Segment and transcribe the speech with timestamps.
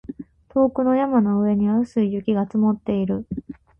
[0.49, 3.27] 遠くの山の上には薄い雪が積もっている